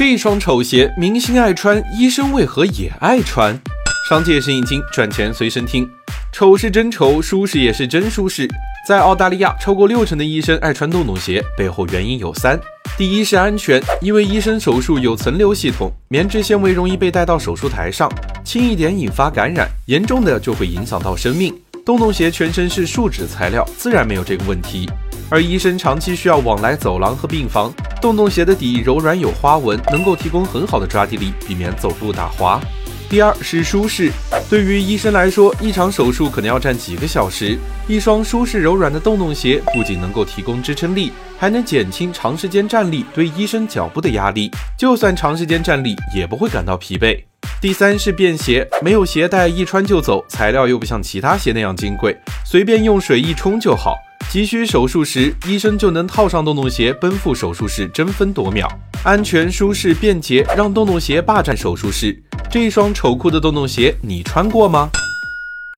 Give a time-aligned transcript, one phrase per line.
[0.00, 3.54] 这双丑鞋，明星爱穿，医生为何也爱穿？
[4.08, 5.86] 商界生意经，赚钱随身听。
[6.32, 8.48] 丑是真丑，舒适也是真舒适。
[8.88, 12.58] 在澳大利亚，超过六成的医生爱穿洞洞鞋，背后原因有三：
[12.96, 18.10] 第一是安全，因为医生手术有层流系统，棉质纤维容易被带到手术台上，
[18.42, 21.54] 轻一点引发感染，严重的就会影响到生命。
[21.84, 24.88] 洞洞鞋全身是树脂材料，自然没有这个问题。
[25.30, 27.72] 而医生长期需要往来走廊和病房，
[28.02, 32.60] 洞洞鞋的底柔软有花纹，能够提供很好的抓地力，避免走路打滑。
[33.08, 34.10] 第二是舒适，
[34.48, 37.56] 对于医生来说，一场手术可能要站几个小时，
[37.88, 47.20] 一双舒适柔软的洞洞鞋不仅能够提供支撑力，还能减轻长时间站立对医生脚部的压力，就算长时间站立也不会感到疲惫。
[47.60, 53.96] 第三是便携，没有鞋带，一穿就走，材料又不像其他鞋那样金贵，随便用水一冲就好。
[54.30, 58.68] 急需手术时，医生就能套上洞洞鞋，奔赴手术室，争分夺秒，
[59.02, 62.16] 安全、舒适、便捷，让洞洞鞋霸占手术室。
[62.48, 64.88] 这一双丑酷的洞洞鞋，你穿过吗？